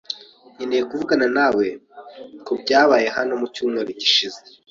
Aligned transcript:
Nkeneye 0.55 0.83
kuvugana 0.89 1.27
nawe 1.37 1.65
kubyabaye 2.45 3.07
hano 3.17 3.33
mucyumweru 3.41 3.89
gishize. 4.01 4.39